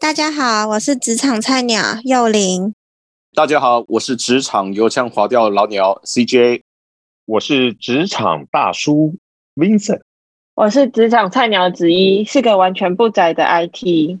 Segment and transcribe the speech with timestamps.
[0.00, 2.74] 大家好，我是职场菜鸟幼玲。
[3.34, 6.62] 大家好，我是职场油腔滑调老鸟 CJ。
[7.26, 9.14] 我是职场大叔
[9.56, 10.00] Vincent。
[10.54, 14.18] 我是职场菜鸟子一，是个完全不宅的 IT。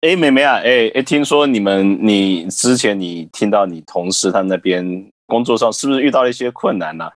[0.00, 7.10] 哎，妹妹啊，哎哎，听说你们你之前你听到你同事他那边工作上是不是遇到了一些困难呢？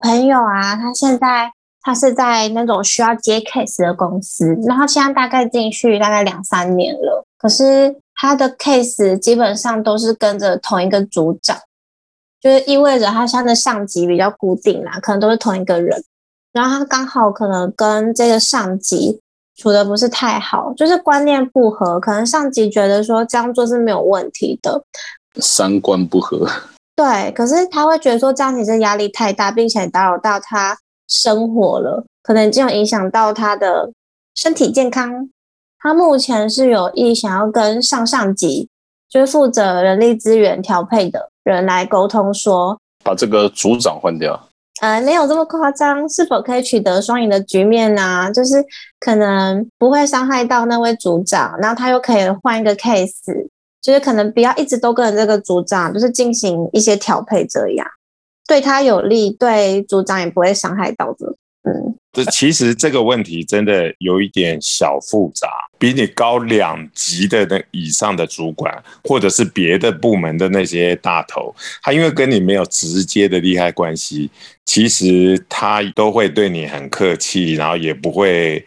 [0.00, 1.52] 朋友啊，他现在
[1.82, 11.56] 他是在那种需要接 case 的公司，然后现在大概进去大概两三年了，可是他的 case 基本上都是跟着同一个组长，
[12.40, 16.02] 就是意味着他现在的上级比较固定啦，可能都是同一个人。
[16.52, 19.20] 然后他刚好可能跟这个上级
[19.56, 24.84] 处的不是太好，就是观念不合，可能上级觉得说这样做是没有问题的，
[25.40, 26.46] 三观不合。
[26.94, 30.76] 对，可是他会觉得说这样其实压力太大，并且打扰到他
[31.12, 33.92] 生活了，可能就影响到他的
[34.34, 35.28] 身体健康。
[35.78, 38.68] 他目前是有意想要跟上上级，
[39.10, 44.48] 就是负责人力资源调配的人来沟通，说把这个组长换掉。
[44.80, 48.32] 呃，没有这么夸张，是否可以取得双赢的局面呢？
[48.32, 48.64] 就是
[48.98, 53.10] 可能不会伤害到那位组长，然后他又可以换一个 case，
[53.82, 57.86] 就是可能不要一直都跟这个组长，就是进行一些调配，这样
[58.52, 61.34] 对他有利，对组长也不会伤害到的。
[61.62, 65.48] 嗯，这其实这个问题真的有一点小复杂，
[65.78, 74.30] 比你高两级的那以上的主管，或者是别的部门的那些大头，他因为跟你没有直接的利害关系，
[74.66, 78.62] 其实他都会对你很客气，然后也不会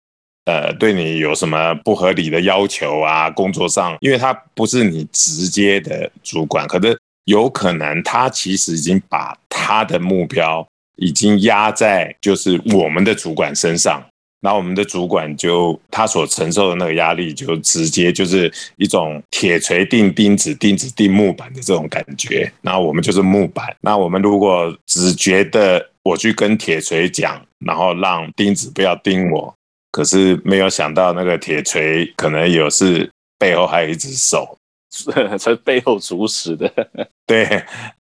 [0.45, 3.30] 呃对你有什么不合理的要求啊。
[3.30, 10.66] 工作上，因为他不是你直接的主管，可是有可能他其实已经把他的目标。
[10.98, 14.02] 已经压在就是我们的主管身上，
[14.40, 22.50] 那我们的主管就他所承受的那个压力，就直接就是一种铁锤钉钉子，钉子钉木板的这种感觉。
[22.62, 23.76] 那我们就是木板。
[23.82, 29.54] 那我们如果只觉得我去跟铁锤讲，然后让钉子不要钉我，
[29.92, 34.58] 可是没有想到那个铁锤可能有是背后还有一只手，
[35.38, 36.72] 在背后主使的，
[37.28, 37.64] 对。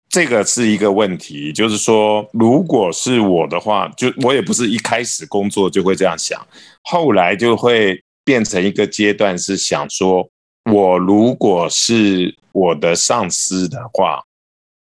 [0.09, 6.39] 这个是一个问题，就是说，如果是我的话，就我也不是一开始工作就会这样想，
[6.83, 10.29] 后来就会变成一个阶段，是想说，
[10.71, 14.21] 我如果是我的上司的话，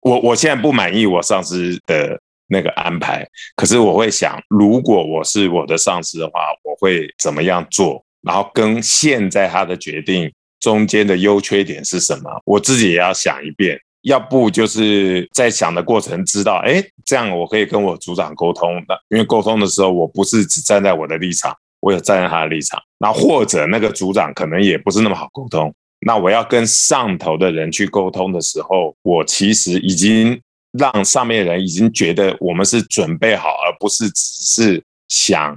[0.00, 8.04] 我我现在不满意我上司的那个安排，可是我会想，如果我是我的上司的话，我会怎么样做？
[8.22, 13.78] 然后跟现在他的决定中间的优缺点是什么，我自己也要想一遍。
[14.02, 18.74] 要不就是在想的过程知道，哎，这样我可以跟我组长沟通。
[18.86, 22.80] 的因为沟通的时候，我不是只站在我的立场，我有站在他的立场。
[22.98, 25.72] 那或者那个组长可能也不是那么好沟通。
[26.04, 30.40] 那我要跟上头的人去沟通的时候，我其实已经
[30.72, 35.54] 让上面人已经觉得我们是准备好，而不是只是想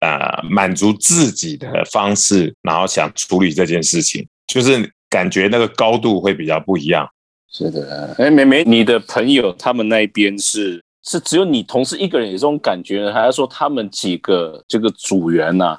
[0.00, 7.08] 呃满足自己的方式，然后想处理这件事情，就是感觉那个高度会比较不一样。
[7.50, 15.78] 是的，哎，美美，你的朋友他们那边是是只有你同事一个人有这种感觉呢，还是说他们几个这个组员呐，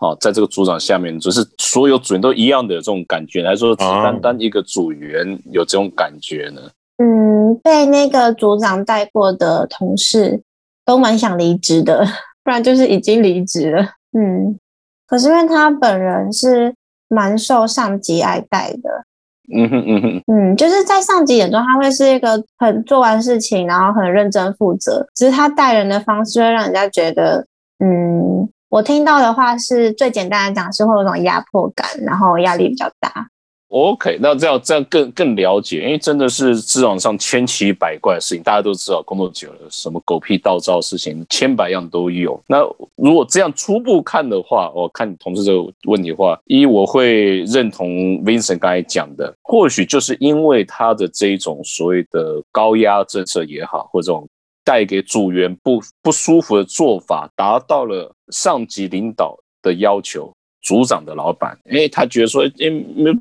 [0.00, 6.60] 哦，在这个组长下面，只是所有组员都一样的这种感觉，还是说只单单一个组员有这种感觉呢？
[6.98, 10.42] 嗯，被那个组长带过的同事
[10.84, 12.04] 都蛮想离职的，
[12.44, 13.82] 不然就是已经离职了。
[14.12, 14.58] 嗯，
[15.06, 16.74] 可是因为他本人是
[17.10, 19.04] 蛮受上级爱戴的。
[19.52, 25.04] 嗯哼嗯哼，嗯，就是在上级眼中，他会是一个很做完事情，然后很认真负责。
[25.14, 27.44] 只是他待人的方式会让人家觉得，
[27.84, 33.26] 嗯，我听到的话是最简单的讲，是会有种压迫感，然后压力比较大。
[33.70, 42.40] OK，那这样这样更更了解，因为真的是职场上千奇百怪的事情，大家都知道，工作久了，什么狗屁倒灶事情千百样都有。
[42.48, 42.62] 那
[42.96, 47.88] 如果这样初步看的话，我看你同事这个问题的话，一我会认同
[48.24, 54.28] Vincent 刚才讲的，或许就是因为他的这一种所谓的高压政策也好，或者这种
[54.64, 60.32] 带给组员不不舒服的做法，达到了上级领导的要求。
[60.62, 62.70] 组长的老板，哎，他觉得说，哎，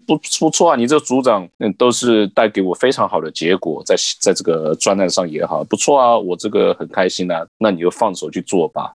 [0.05, 8.91] 不不错啊，你这个组长，嗯，都是带给我非常好的结果，在在这个专案上也好，不错啊，我这个很开心啊，那你就放手去做吧。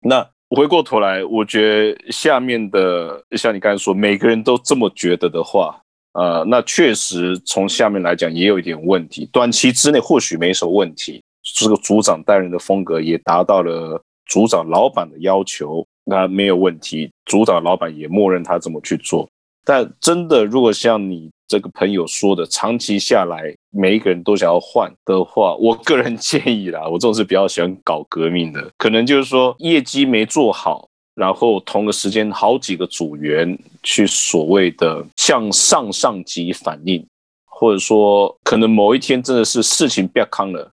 [0.00, 5.80] 那回过头来，我觉得下面的像你刚才说，每个人都这么觉得的话，
[6.12, 9.28] 呃，那确实从下面来讲也有一点问题。
[9.32, 11.22] 短期之内或许没什么问题，
[11.56, 15.86] 这个组长带人的风格也达到了组长老板的要求。
[16.06, 19.26] 那没有问题，组长老板也默认他这么去做。
[19.64, 37.02] 但真的，如果像你这个朋友说的，长期下来每一个人都想要换的话，我个人建议啦，我这种是比较喜欢搞革命的，可能就是说业绩没做好，然后同个时间好几个组员去所谓的向上上级反映，
[37.46, 40.70] 或者说可能某一天真的是事情变康了。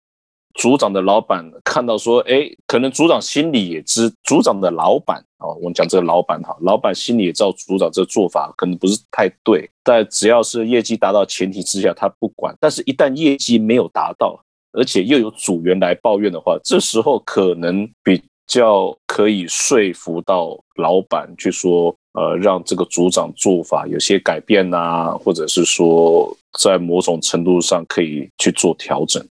[0.54, 12.54] 组长的老板看到说，哎，可能组长心里也知，组长的老板哦，我们讲这个老板哈，老板心里也知道组长这个做法可能不是太对，但只要是业绩达到前提之下，他不管。
[12.60, 14.38] 但是，一旦业绩没有达到，
[14.72, 29.24] 而且又有组员来抱怨的话，这时候可能比较可以说服到老板去说，呃，让这个组长做法有些改变呐，或者是说在某种程度上可以去做调整。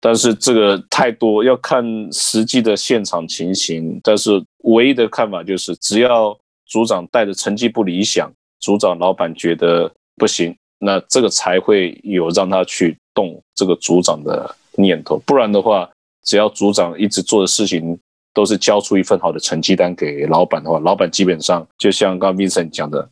[0.00, 4.00] 但是这个太多要看实际的现场情形。
[4.02, 4.30] 但是
[4.64, 6.36] 唯一的看法就是，只要
[6.66, 15.18] 组长带的成绩不理想，组长老板觉得不行，那这个才会有让他去动这个组长的念头。
[15.26, 15.90] 不然的话，
[16.24, 17.98] 只要组长一直做的事情
[18.32, 23.08] 都是交出一份好的成绩单给老板的话，老板基本上就像刚 Vincent 讲的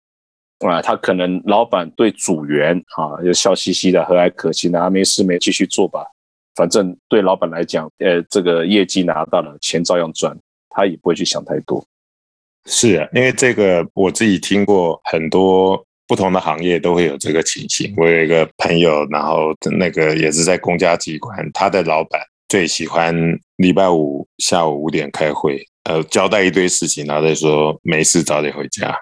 [0.61, 6.07] 啊，他可能老板对组员啊就笑嘻嘻的和蔼可亲的，啊没事没继续做吧。
[6.61, 10.37] 反正对老板来讲，呃，这个业绩拿到了，钱照样赚，
[10.69, 11.83] 他也不会去想太多。
[12.67, 17.95] 是啊，因为这个我自己听过很多不同的行业都会有这个情形。
[17.97, 22.21] 我有一个朋友，然后那个也是在公家机关，他的老板
[22.51, 23.17] 最喜欢
[23.57, 28.95] 礼拜五下午五点开会，呃，交代一堆事情，然后再说没事早点回家。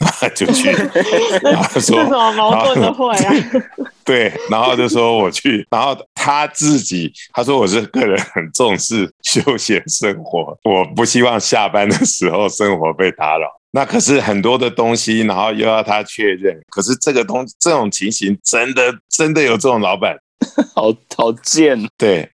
[0.34, 0.70] 就去，
[1.44, 3.34] 然后说什么矛盾的会啊？
[4.02, 13.48] 对，然后就说我去，然后他自己他说我是个人很重视休闲生活， 我不希望下班的时候生活被打扰。
[13.70, 16.60] 那可是很多的东西，然后又要他确认。
[16.68, 20.18] 可是这个东这种情形，真的真的有这种老板，
[20.74, 21.88] 好好贱。
[21.96, 22.30] 对，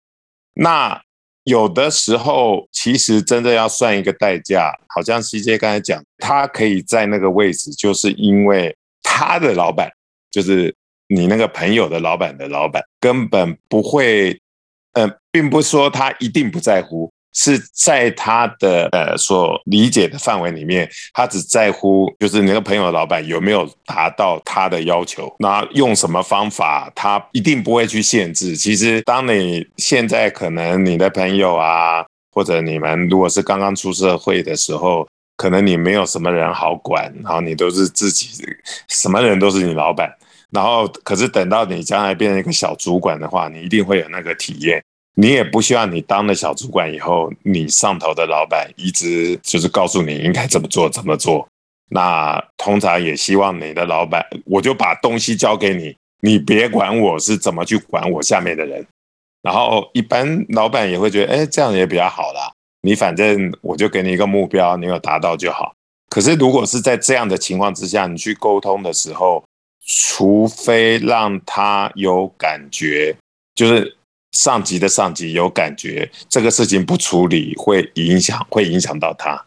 [0.55, 0.99] 那。
[1.47, 4.73] 有的时候，其实真的要算一个代价。
[4.87, 9.91] 好像 CJ 刚才讲，他可以在那个位置，就是因为他的老板，
[10.31, 10.75] 就是
[11.07, 14.39] 你那个朋友的老板的老板，根本不会，
[14.93, 17.11] 呃，并不说他一定不在乎。
[17.37, 28.55] 是在他的呃所理解的范围里面，他只在乎就是你那个朋友的老板有没有达到他的要求，那用什么方法，他一定不会去限制。
[28.55, 35.05] 其实，当你现在可能你的朋友啊，或者你们如果是刚刚出社会的时候，
[35.35, 38.29] 可能你没有什么人好管，然后你都是自己
[38.87, 40.09] 什么人都是你老板，
[40.51, 44.83] 然后可是等到你将来变成一个小主管的话，你一定会有那个体验。
[45.17, 51.47] 你也不希望你当了小主管以后，你上头的老板一直就是告诉你应该怎么做怎么做。
[51.89, 58.85] 那通常也希望你的老板，我就把东西交给你，你别管我是怎么去管我下面的人。
[59.41, 62.51] 然后一般老板也会觉得，哎，这样也比较好啦。
[62.81, 65.73] 你反正我就给你一个目标，你有达到就好。
[66.09, 69.43] 可是如果是在这样的情况之下，你去沟通的时候，
[69.85, 73.15] 除非让他有感觉，
[73.55, 73.95] 就是。
[74.31, 79.45] 上级的上级有感觉，这个事情不处理会影响，会影响到他。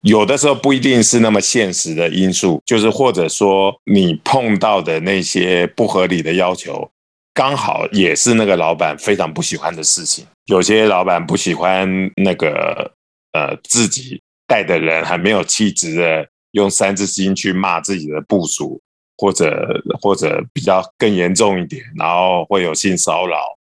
[0.00, 6.90] 有的时候不一定是那么现实的因素，就是或者说你碰到的那些不合理的要求，
[7.34, 10.24] 刚好也是那个老板非常不喜欢的事情。
[10.46, 12.90] 有些老板不喜欢那个
[13.32, 18.80] 呃自己带的人还没有气质的，用三字经去骂自己的部属，
[19.20, 19.68] 或者
[20.00, 23.36] 或者比较更严重一点，然后会有性骚扰。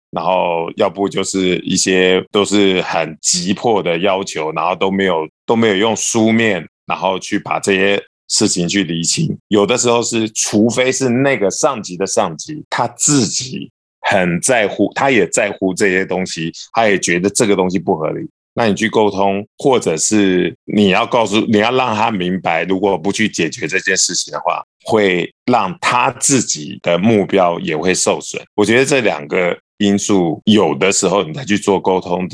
[0.09, 9.35] 然后要不就是一些都是很急迫的要求，然后都没有都没有用书面，然后去把这些事情去理清。
[9.47, 13.71] 有的时候是，除非是那个上级的上级他自己
[14.01, 28.41] 很在乎，他也在乎这些东西，他也觉得这个东西不合理，那你去沟通，或者是你要告诉你要让他明白，如果不去解决这件事情的话，会让他自己的目标也会受损。
[28.55, 29.57] 我觉得这两个。
[29.79, 32.25] 因素有的时候你再去做沟通，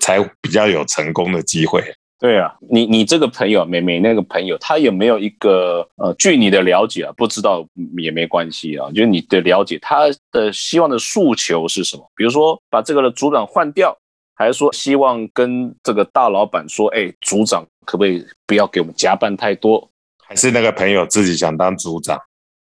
[0.00, 1.84] 才比较有成功的机会。
[2.18, 7.64] 对啊，你你这个朋友美美那个朋友，他有没有一个呃，据你的了解啊，不知道
[7.98, 8.88] 也没关系啊。
[8.88, 12.02] 就是你的了解，他的希望的诉求是什么？
[12.16, 13.96] 比如说把这个的组长换掉，
[14.34, 19.88] 还是说希望跟这个大老板说，哎，组长可不可以不要给我们加班太多？
[20.28, 22.18] 还是那个朋友自己想当组长？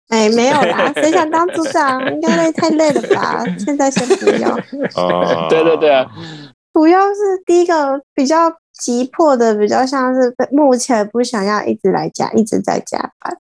[0.09, 2.01] 哎，没有啦，谁想当组长？
[2.13, 3.43] 应该太累了吧？
[3.59, 4.49] 现在先不要。
[4.95, 6.05] 哦， 对对对，啊
[6.73, 13.37] 主要是第一个比较急迫的，比较像是目前不想要一直来加，一直在加班。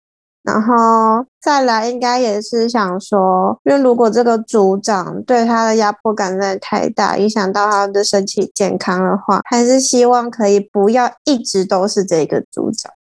[0.43, 12.91] 然后再来应该也是想说，因为如果这个组长对他的压迫感真的太大，影响到他的身体健康的话，还是希望可以不要一直都是这个组长。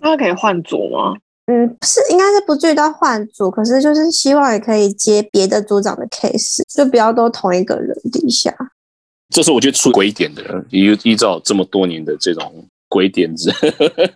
[0.00, 1.14] 那可以换组吗？
[1.46, 8.54] 嗯，是应该是不至于到换组，可是就是希望也可以接别的组长的 case，就不要都同一个人底下。
[9.30, 13.50] 这是我觉得出鬼点的，依依照这么多年的这种鬼点子，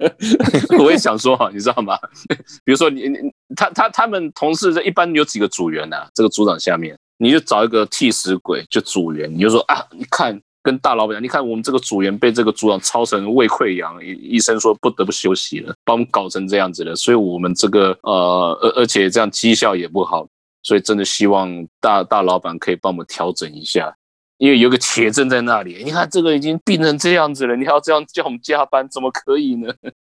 [0.78, 1.98] 我也想说哈，你知道吗？
[2.64, 3.18] 比如说你你
[3.56, 20.26] 他他他们同事这一般有几个组员呐、这个组长下面你就找一个替死鬼，就组员，你就说啊，你看跟大老板讲，你看我们这个组员被这个组长操成胃溃疡，医生说不得不休息了，把我们搞成这样子了，所以我们这个呃，而而且这样绩效也不好，
[20.62, 23.94] 所以真的希望大大老板可以帮我们调整一下。
[24.38, 29.72] 因为有个铁证在那里，你看这个已经病成这样子了，你还要这样叫我们加班，怎么可以呢？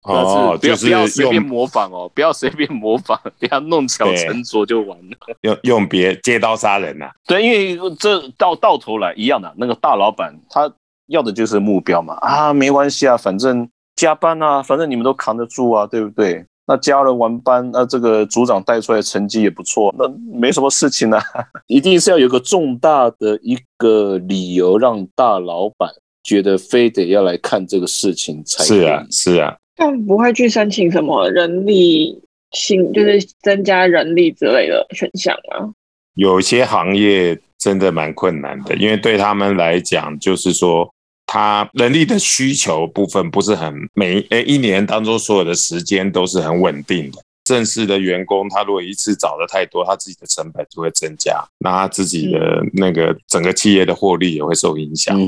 [0.04, 5.16] 哦，不要就是不要随便模仿哦，不要随便模仿， 不要弄巧成拙就完了。
[5.42, 10.70] 用用别借刀杀人呐、对，因为这到到头来一样的，那个大老板他
[11.08, 16.44] 要的就是目标嘛，啊，没关系啊，反正加班啊，反正你们都扛得住啊，对不对？
[16.66, 21.22] 那加了完班，那这个组长带出来的成绩也不错，那没什么事情啊，
[21.68, 25.90] 一定是要有个重大的一个理由让大老板
[26.22, 35.68] 觉得非得要来看这个事情才是啊，是啊，但不会去申请什么人力新，就是增加人力之类的选项啊。
[36.14, 40.88] 有些行业真的蛮困难的，因为对他们来讲，就是说，
[41.26, 47.18] 他人力的需求部分不是很每诶一年当中所有的时间都是很稳定的。
[47.42, 55.18] 正式的员工，他如果一次找的太多，他自己的成本就会增加，那他自己的那个整个企业的获利也会受影响。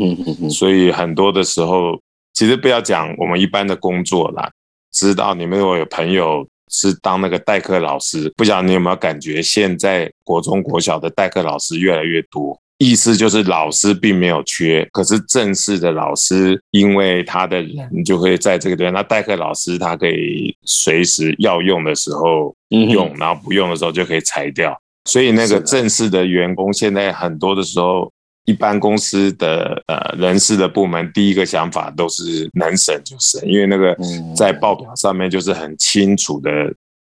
[0.48, 2.00] 所以很多的时候，
[2.37, 4.47] 其实不要讲我们一般的工作啦，
[4.93, 12.61] 知道你们如果有朋友是当那个代课老师，不晓得你有没有感觉，现在国中国小的代课老师越来越多。
[12.76, 24.78] 意思就是老师并没有缺，可是正式的老师，因为他的人就会在这个地方，那代课老师他可以随时要用的时候用，然后不用的时候就可以裁掉。
[25.07, 28.12] 所以那个正式的员工现在很多的时候，
[28.46, 36.50] 一般公司的呃人事的部门，第一个想法都是能省就省，因为那个嗯在报表上面就是很清楚的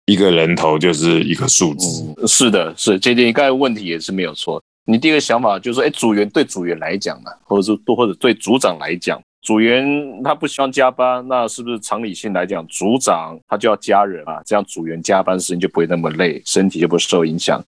[0.06, 2.14] 一个人头就是一个数字。
[2.16, 4.62] 嗯，是的，是这点，你刚才问题也是没有错。
[4.84, 9.84] 你第一个想法就是说，哎，组员对组员来讲呢，或者是或者对组长来讲，组员
[10.24, 17.62] 他不希望加班，那是不是常理性来讲，组长他就要加人啊，这样组员加班时间就不会那么累，身体就不会受影响。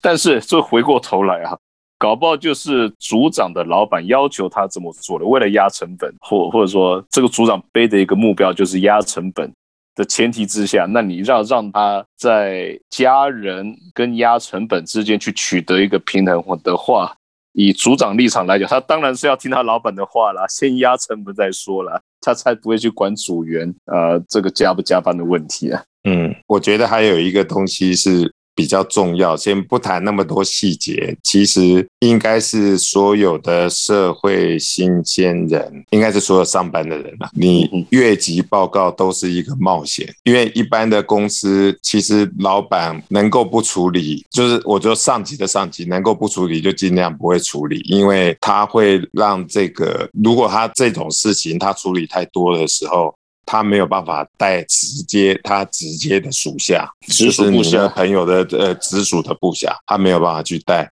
[0.00, 1.56] 但是这回过头来啊，
[2.04, 9.50] 搞不好就是组长的老板要求他这么做的，为了压成本，或或者说这个组长背的一个目标就是压成本。
[9.94, 17.16] 的前提之下，那你让让他在加人跟压成本之间去取得一个平衡的话，
[17.52, 25.82] 以组长立场来讲，他当然是要听他老板的话啦，先压成本再说啦，他才不会去管组员呃这个加不加班的问题啊。
[26.06, 53.14] 嗯，我觉得还有一个东西是比较重要，先不谈那么多细节，其实应该是所有的社会新鲜人，应该是所有上班的人了，你嗯越级报告都是一个冒险，因为一般的公司其实老板能够不处理，就是我觉得上级的上级能够不处理就尽量不会处理，因为他会让这个如果他这种事情他处理太多的时候。
[53.46, 57.88] 他没有办法带直接他直接的属下，直属部下。
[57.88, 60.90] 朋友的呃直属的部下，他没有办法去带，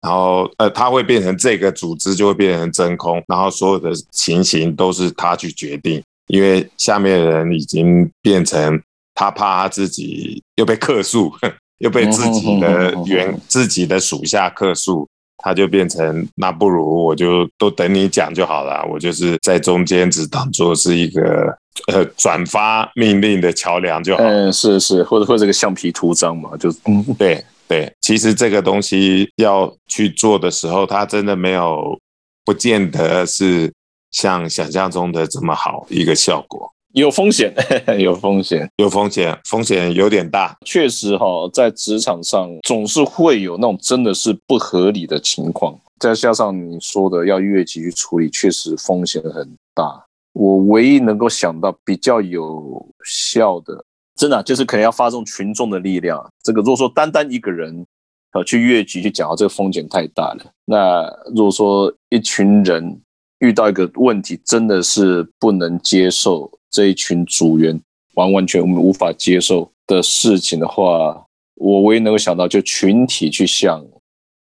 [0.00, 8.80] 然后呃他会变成这个组织就会变成真空，然后所有的情形都是他去决定，因为下面的人已经变成
[9.14, 11.32] 他怕他自己又被克诉，
[11.78, 15.08] 又被自己的原自己的属下克诉，
[15.42, 21.54] 他就变成那不如我就都等你讲就好了，我就是在中间只当做是一个
[21.92, 24.22] 呃转发命令的桥梁就好。
[24.22, 31.98] 嗯，是是，或者或者这个橡皮图章嘛，就嗯对对，其实这个东西要去做的时候，它真的没有，
[32.44, 33.72] 不见得是
[34.10, 37.54] 像想象中的这么好一个效果，有风险，
[37.98, 38.68] 有风险。
[38.76, 40.56] 有风险，风险有点大。
[40.66, 50.04] 确实哈、在职场上总是会有那种真的是不合理的情况，再加上你说的要越级去处理，确实风险很大。
[50.34, 53.84] 我唯一能够想到比较有效的，
[54.16, 56.22] 真的啊、就是可能要发动群众的力量。
[56.42, 57.86] 这个如果说单单一个人
[58.32, 63.00] 呃去越级去讲到这个风险太大了，那如果说一群人
[63.40, 67.80] 遇到一个问题，真的是不能接受这一群组员
[68.14, 71.24] 完完全我们无法接受的事情的话，
[71.54, 73.86] 我唯一能够想到就群体去向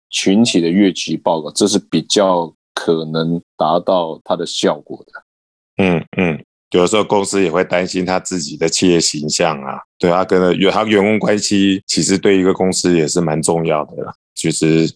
[0.09, 5.23] 群体的越级报告，这是比较可能达到它的效果的。
[5.77, 14.13] 嗯嗯，有的时候公司也会担心他自己的企业形象啊，对他跟有他员工关系，其实对一个公司也是蛮重要的啦。
[14.33, 14.89] 其实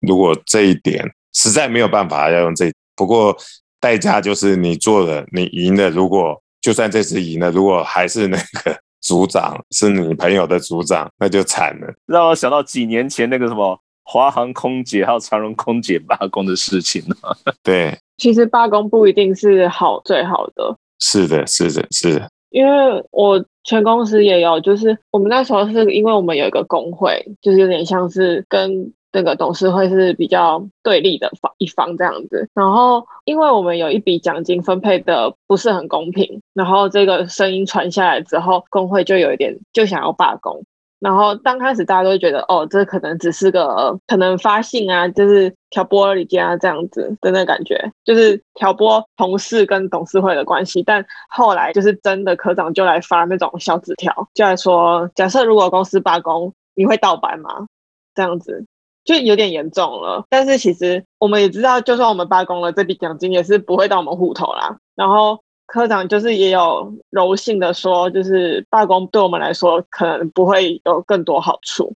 [0.00, 1.04] 如果这一点
[1.34, 3.36] 实在没有办法要用这，不过
[3.80, 11.94] 代价就是你做了，你赢了，如果就算这次赢了，如果还是那个组长是你朋友的组长，那就惨了。
[12.06, 17.14] 让我想到几年前那个什么华航空姐还有长荣空姐罢工的事情呢。
[17.62, 22.26] 对，其实罢工不一定是好最好的，是的，是的，是的。
[22.48, 32.48] 因为我全公司也有，就是我们那时候是因为我们有一个工会，就是有点像是跟那个董事会是比较对立的方一方这样子。
[32.52, 40.64] 然后因为我们有一笔奖金分配的不是很公平，然后这个声音传下来之后，工会就有一点就想要罢工。
[40.98, 50.82] 然后刚开始大家都会觉得，哦，这可能只是个可能发信啊，就是挑拨离间啊这样子的那感觉，就是挑拨同事跟董事会的关系。
[50.82, 57.66] 但后来就是真的科长就来发那种小纸条，就来说，假设如果公司罢工，你会倒班吗？
[58.14, 58.64] 这样子
[59.04, 60.24] 就有点严重了。
[60.28, 64.78] 但是其实我们也知道，就算我们罢工了，这笔奖金也是不会到我们户头啦。
[64.94, 65.38] 然后。
[65.66, 71.94] 科长就是也有柔性的说，就是罢工对我们来说可能不会有更多好处，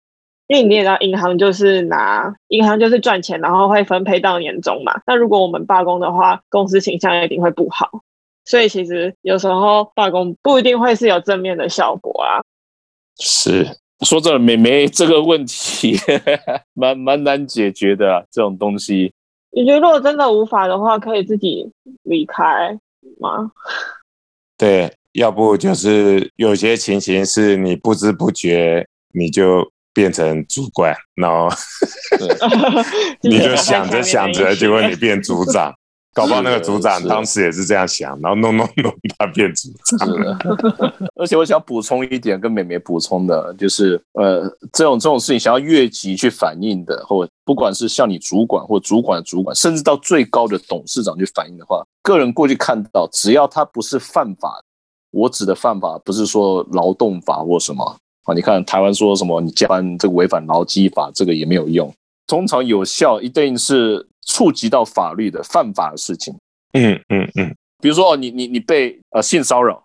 [0.49, 5.01] 因为你也知道，银行就是拿银行就是赚钱，然后会分配到年终嘛。
[5.07, 7.91] 那如果我们罢工的话，公司形象一定会不好。
[8.45, 12.45] 所以其实有时候罢工不一定会是有正面的效果啊。
[13.19, 13.67] 是
[14.01, 15.97] 说真的美眉这个问题
[16.75, 19.13] 蛮蛮难解决的这种东西。
[19.51, 21.71] 你觉得如果真的无法的话，可以自己
[22.03, 22.79] 离开。
[23.21, 23.51] 吗？
[24.57, 31.49] 对，要不就是有些情形是你不知不觉你就变成主管，然后
[33.23, 35.73] 你就想着想着，结果你变组长。
[36.15, 40.39] 搞不好那个组长当时也是这样想，然后弄弄弄，他变组长了。
[41.17, 54.63] 而且我想补充一点，跟美美补充的，就是呃，这种这种事情想要越级去反映的，或不管是向你主管或主管的主管，甚至到最高的董事长去反映的话，个人过去看到，只要他不是犯法，
[55.11, 57.85] 我指的犯法不是说劳动法或什么
[58.23, 61.93] 啊，你看台湾说什么你加班这个违反劳基法，这个也没有用，
[62.29, 64.07] 通常有效一定是。
[64.35, 66.35] 触及到法律的犯法的事情，
[66.73, 69.81] 嗯嗯嗯，比如说哦，你你你被呃性骚扰，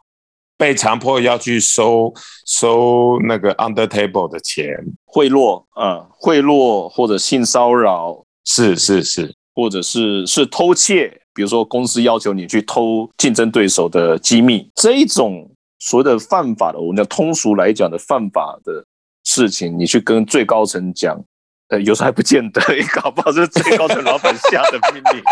[0.57, 2.11] 被强迫要去收
[2.47, 18.83] 收那个 under table 的钱，贿赂，嗯，贿赂或者性骚扰，是是是，或者是是偷窃，比如说公司要求你去偷竞争对手的机密，这一种所谓的犯法的，我们讲通俗来讲的犯法的
[19.23, 21.23] 事情，你去跟最高层讲。
[21.69, 22.61] 呃，有时候还不见得，
[23.01, 25.23] 搞不好是最高层老板下的命令。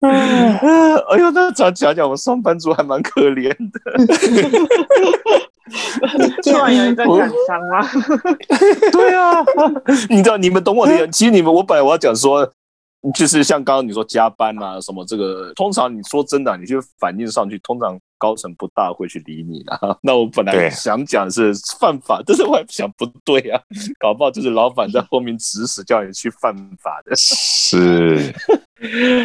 [0.00, 3.80] 哎呦，那讲讲讲，我上班族还蛮可怜的。
[6.42, 7.86] 突然有一个感伤吗？
[8.92, 9.44] 对啊，
[10.08, 11.08] 你知道，你们懂我的。
[11.08, 12.50] 其实你们，我本来我要讲说。
[13.14, 19.78] 就是像刚刚你说加班啊什么，这个通常你说真的，你就反映上去，通常高层不大会去理你的。
[20.02, 23.60] 那我本来想讲是犯法，但是我还想不对啊，
[23.98, 27.14] 搞不好就是老板在后面指使叫你去犯法的。
[27.16, 28.34] 是，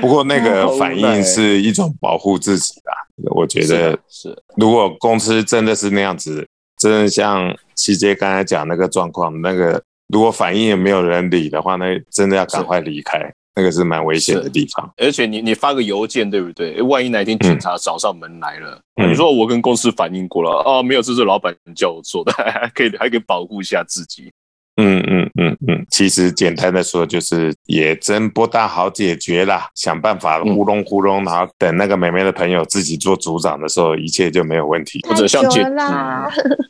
[0.01, 4.37] 不过那个反应是一种保护自己的，我觉得是。
[4.57, 13.33] 如果公司真的是那样子，真的像七姐刚才讲那个状况，那个如果反应也没有人理的话，那真的要赶快离开。
[13.55, 16.81] 那个是蛮危险的地方，而且你你发个邮件对不对？
[16.81, 24.31] 万一哪天警察找上门来了，你说我跟公司反映过了，哦，没有，这是老板叫我做的， 还可以还可以保护一下自己。
[24.77, 29.69] 嗯嗯嗯嗯，其实简单的说，就是也真不大好解决啦。
[29.75, 34.99] 想办法糊弄糊弄，然后等那个美美的朋友自己做组长的时候，一切就没有问题。
[35.07, 35.63] 或者像姐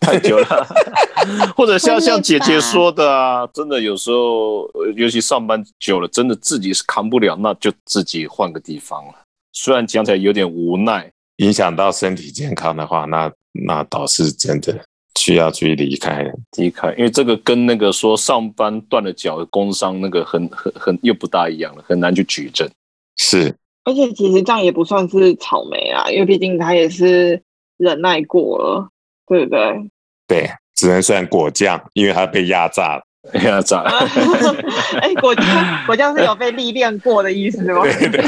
[0.01, 0.67] 太久了，
[1.55, 9.13] 或者像像姐姐说的啊，真的有时候，尤其上班久了，真的自己是扛不了，那就自己换个地方了。
[9.53, 13.31] 虽然讲起来有点无奈，影响到身体健康的话，那
[13.65, 14.77] 那倒是真的。
[15.19, 16.25] 需要去离开，
[16.57, 22.69] 离开，因为这个跟那个说上班断了脚工伤那个很很很又不大一样了，很难去举证。
[23.17, 27.41] 是，而且其实这样也不算是草莓啊，因为毕竟他也是
[27.77, 28.89] 忍耐过了，
[29.27, 29.89] 对不对？
[30.27, 33.03] 对，只能算果酱，因为他被压榨了。
[33.31, 33.83] 哎呀，咋？
[34.99, 35.45] 哎，果酱
[35.85, 37.81] 果酱是有被历练过的意思吗？
[37.83, 38.21] 对对，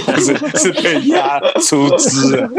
[0.00, 2.50] 不是是被压出资了。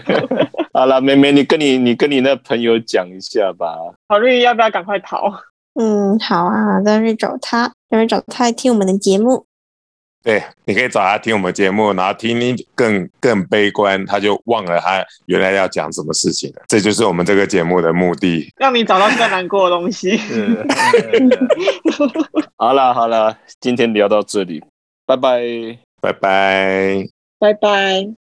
[0.72, 3.76] 好了，妹妹，你跟你你跟你那朋友讲一下吧。
[4.08, 5.30] 考虑要不要赶快逃？
[5.78, 9.44] 嗯，好啊，再去找他，再去找他来听我们的节目。
[10.28, 16.62] 对，你可以找他听我们节目，然后听你更更悲观，他就忘了他原来要讲什么事情了。
[16.68, 18.52] 这就是我们这个节目的目的。
[18.58, 20.20] 让你找到更难过的东西。
[20.30, 20.66] 嗯，
[22.58, 24.62] 好了好了，今天聊到这里，
[25.06, 25.40] 拜拜。
[26.02, 27.08] 拜拜。
[27.38, 28.27] 拜拜。